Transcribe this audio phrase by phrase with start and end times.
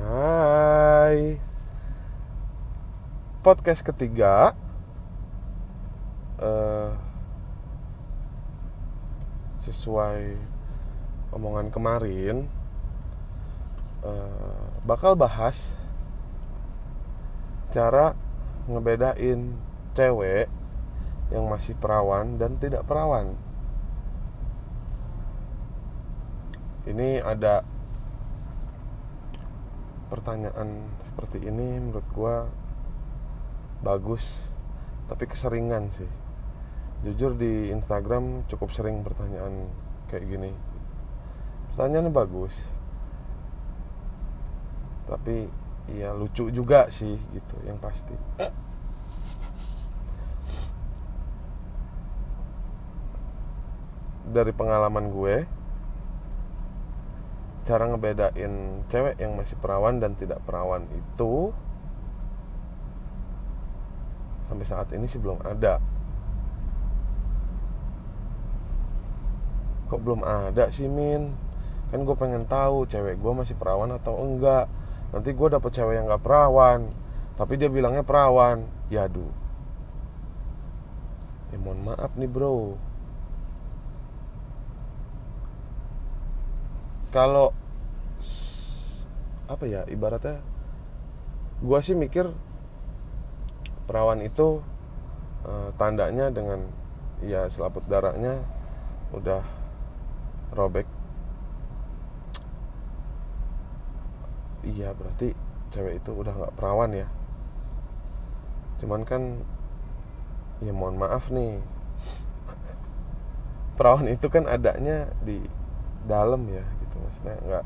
[0.00, 1.36] Hai.
[3.44, 4.56] Podcast ketiga.
[6.40, 6.96] Uh,
[9.60, 10.40] Sesuai
[11.36, 12.48] omongan kemarin
[14.00, 15.76] uh, Bakal bahas
[17.68, 18.16] Cara
[18.64, 19.52] ngebedain
[19.92, 20.48] cewek
[21.28, 23.36] yang masih perawan dan tidak perawan.
[26.88, 27.68] Ini ada
[30.10, 32.36] pertanyaan seperti ini menurut gue
[33.86, 34.50] bagus
[35.06, 36.10] tapi keseringan sih.
[37.06, 39.70] Jujur di Instagram cukup sering pertanyaan
[40.10, 40.52] kayak gini.
[41.72, 42.52] Pertanyaannya bagus
[45.10, 45.50] tapi
[45.90, 48.14] ya lucu juga sih gitu yang pasti.
[54.30, 55.59] Dari pengalaman gue
[57.70, 61.54] cara ngebedain cewek yang masih perawan dan tidak perawan itu
[64.50, 65.78] sampai saat ini sih belum ada.
[69.86, 71.30] Kok belum ada sih Min?
[71.94, 74.66] Kan gue pengen tahu cewek gue masih perawan atau enggak.
[75.14, 76.90] Nanti gue dapet cewek yang gak perawan
[77.38, 78.66] tapi dia bilangnya perawan.
[78.90, 79.30] Ya aduh
[81.50, 82.78] ya mohon maaf nih bro.
[87.10, 87.50] Kalau
[89.50, 90.38] apa ya ibaratnya
[91.58, 92.30] gue sih mikir
[93.90, 94.62] perawan itu
[95.42, 96.62] uh, tandanya dengan
[97.26, 98.38] ya selaput darahnya
[99.10, 99.42] udah
[100.54, 100.86] robek.
[104.62, 105.34] Iya berarti
[105.74, 107.10] cewek itu udah nggak perawan ya.
[108.78, 109.42] Cuman kan
[110.62, 111.58] ya mohon maaf nih.
[113.76, 115.42] Perawan itu kan adanya di
[116.06, 116.94] dalam ya gitu.
[117.02, 117.64] Maksudnya nggak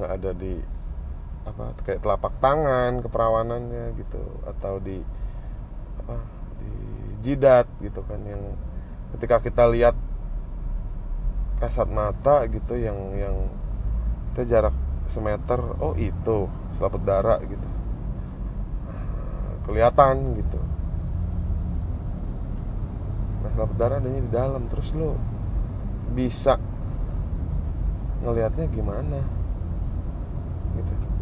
[0.00, 0.54] nggak ada di
[1.46, 4.98] apa kayak telapak tangan keperawanannya gitu atau di
[6.02, 6.18] apa
[6.58, 6.72] di
[7.22, 8.42] jidat gitu kan yang
[9.14, 9.94] ketika kita lihat
[11.62, 13.36] kasat mata gitu yang yang
[14.34, 14.74] kita jarak
[15.06, 17.68] semeter oh itu selaput darah gitu.
[19.64, 20.60] Kelihatan gitu.
[23.40, 25.14] Nah selaput darah adanya di dalam terus lo
[26.12, 26.58] bisa
[28.20, 29.22] ngelihatnya gimana?
[30.76, 31.15] Gitu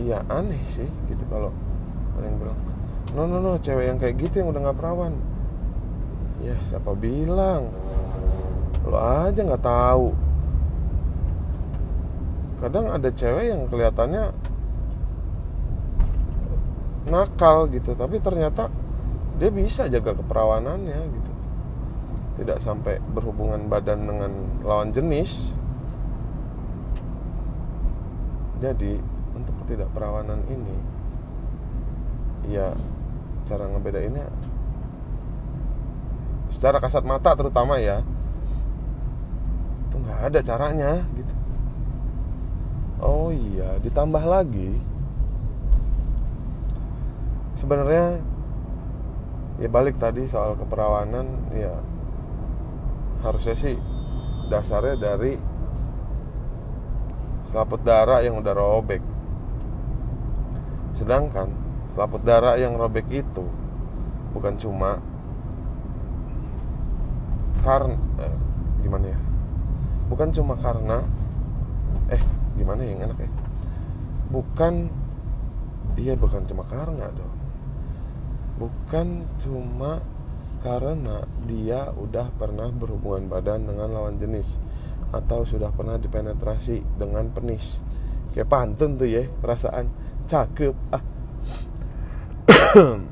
[0.00, 1.52] iya aneh sih gitu kalau
[2.16, 2.58] ada yang bilang
[3.12, 5.12] no no no cewek yang kayak gitu yang udah nggak perawan.
[6.40, 7.68] Ya siapa bilang?
[8.86, 10.14] Lo aja nggak tahu.
[12.62, 14.30] Kadang ada cewek yang kelihatannya
[17.10, 18.70] nakal gitu tapi ternyata
[19.42, 21.32] dia bisa jaga keperawanannya gitu.
[22.40, 25.52] Tidak sampai berhubungan badan dengan lawan jenis.
[28.60, 30.76] Jadi untuk ketidakperawanan ini
[32.50, 32.74] ya
[33.46, 34.26] cara ngebedainnya
[36.50, 38.02] secara kasat mata terutama ya
[39.86, 41.34] itu nggak ada caranya gitu.
[43.00, 44.76] Oh iya ditambah lagi
[47.56, 48.20] sebenarnya
[49.60, 51.76] ya balik tadi soal keperawanan ya
[53.20, 53.76] harusnya sih
[54.48, 55.36] dasarnya dari
[57.52, 59.04] selaput darah yang udah robek
[61.00, 61.48] sedangkan
[61.96, 63.48] selaput darah yang robek itu
[64.36, 65.00] bukan cuma
[67.64, 68.36] karena eh,
[68.84, 69.18] gimana ya?
[70.12, 71.00] Bukan cuma karena
[72.12, 72.22] eh
[72.60, 73.30] gimana yang enak ya?
[74.28, 74.74] Bukan
[75.96, 77.34] iya bukan cuma karena dong.
[78.60, 80.04] Bukan cuma
[80.60, 84.60] karena dia udah pernah berhubungan badan dengan lawan jenis
[85.10, 87.80] atau sudah pernah dipenetrasi dengan penis.
[88.30, 91.02] Kayak pantun tuh ya perasaan cakep ah.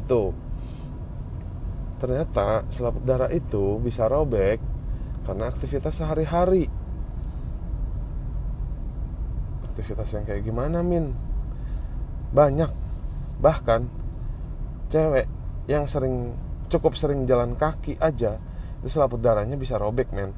[0.00, 0.22] Itu.
[2.00, 4.56] Ternyata selaput darah itu bisa robek
[5.24, 6.64] karena aktivitas sehari-hari.
[9.68, 11.12] Aktivitas yang kayak gimana min?
[12.32, 12.72] Banyak.
[13.40, 13.80] Bahkan
[14.88, 15.28] cewek
[15.68, 16.32] yang sering
[16.72, 18.40] cukup sering jalan kaki aja
[18.80, 20.32] itu selaput darahnya bisa robek men.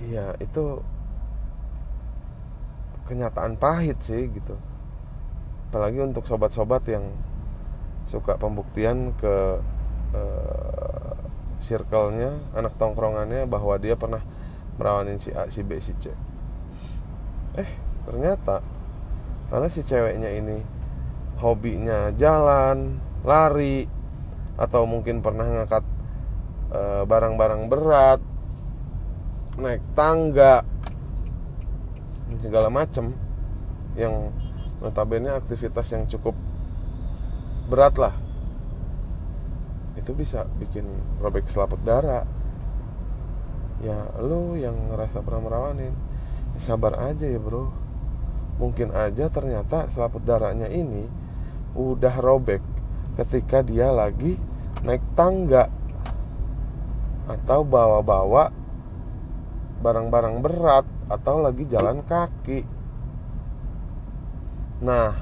[0.00, 0.80] Iya itu
[3.06, 4.56] kenyataan pahit sih gitu.
[5.70, 7.10] Apalagi untuk sobat-sobat yang
[8.04, 9.58] suka pembuktian ke
[10.14, 11.16] uh,
[11.58, 14.20] circle-nya anak tongkrongannya bahwa dia pernah
[14.76, 16.12] merawanin si A, si B, si C.
[17.56, 17.70] Eh
[18.04, 18.60] ternyata
[19.48, 20.60] karena si ceweknya ini
[21.40, 23.88] hobinya jalan, lari,
[24.54, 25.84] atau mungkin pernah ngangkat
[26.74, 28.18] barang barang-barang berat
[29.54, 30.66] naik tangga
[32.40, 33.12] segala macem
[33.94, 34.32] yang
[34.80, 36.34] notabene aktivitas yang cukup
[37.68, 38.14] berat lah.
[39.94, 40.84] Itu bisa bikin
[41.22, 42.26] robek selaput darah.
[43.84, 45.92] Ya lu yang ngerasa pernah merawanin
[46.56, 47.70] ya sabar aja ya bro.
[48.58, 51.06] Mungkin aja ternyata selaput darahnya ini
[51.74, 52.62] udah robek
[53.18, 54.38] ketika dia lagi
[54.86, 55.70] naik tangga
[57.24, 58.52] atau bawa-bawa
[59.82, 62.64] barang-barang berat atau lagi jalan kaki.
[64.84, 65.16] Nah,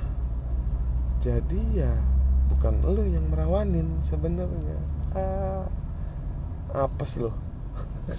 [1.23, 1.93] jadi ya
[2.53, 4.79] bukan lu yang merawanin sebenarnya.
[5.15, 5.67] Ah,
[6.87, 7.31] apes lu.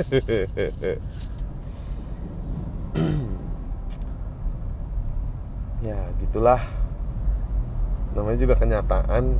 [5.83, 6.63] ya gitulah
[8.15, 9.35] namanya juga kenyataan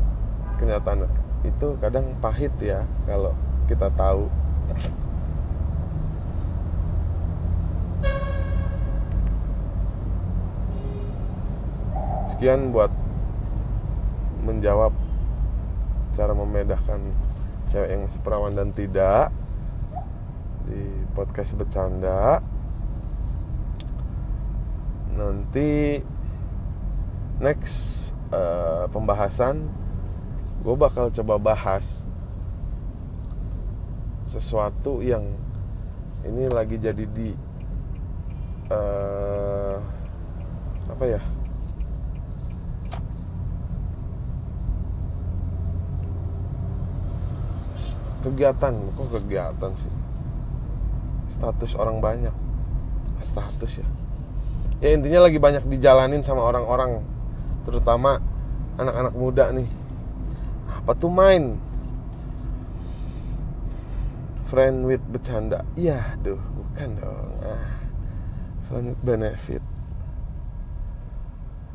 [0.60, 1.08] kenyataan
[1.48, 3.31] itu kadang pahit ya kalau
[3.72, 4.28] kita tahu
[12.44, 12.92] sekian buat
[14.44, 14.92] menjawab
[16.12, 17.16] cara membedakan
[17.72, 19.31] cewek yang seperawan dan tidak
[20.68, 20.84] di
[21.16, 22.44] podcast bercanda.
[25.16, 26.04] Nanti
[27.40, 29.72] next uh, pembahasan
[30.68, 32.04] gue bakal coba bahas
[34.28, 35.24] sesuatu yang
[36.28, 37.31] ini lagi jadi di
[38.68, 39.80] uh,
[40.92, 41.24] apa ya
[48.24, 49.94] kegiatan kok kegiatan sih?
[51.28, 52.34] Status orang banyak.
[53.20, 53.88] Status ya.
[54.84, 57.04] Ya intinya lagi banyak dijalanin sama orang-orang
[57.64, 58.20] terutama
[58.80, 59.68] anak-anak muda nih.
[60.80, 61.60] Apa tuh main?
[64.48, 65.68] Friend with bercanda.
[65.76, 67.36] Iya duh bukan dong.
[67.44, 67.74] Ah
[68.74, 69.64] friend with benefit.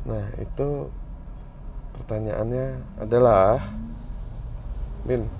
[0.03, 0.91] Nah itu
[1.95, 2.67] pertanyaannya
[2.99, 3.63] adalah
[5.07, 5.31] Min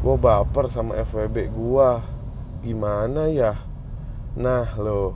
[0.00, 1.88] gue baper sama FWB gue
[2.64, 3.52] gimana ya?
[4.32, 5.12] Nah lo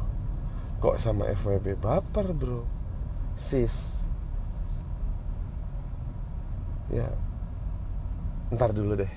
[0.77, 2.69] kok sama FWB baper bro?
[3.33, 4.05] Sis.
[6.93, 7.09] Ya.
[8.53, 9.13] Ntar dulu deh.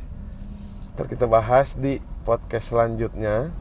[0.95, 3.51] Ntar kita bahas di podcast selanjutnya.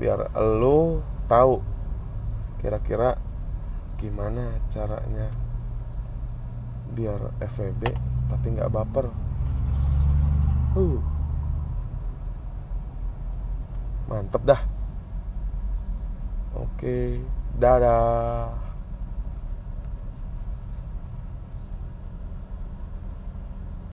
[0.00, 1.60] Biar lo tahu
[2.64, 3.20] kira-kira
[4.00, 5.28] gimana caranya
[6.96, 7.82] biar FWB
[8.32, 9.23] tapi nggak baper
[10.74, 10.98] uh
[14.10, 14.60] mantep dah.
[16.54, 17.18] Oke
[17.58, 18.63] dadah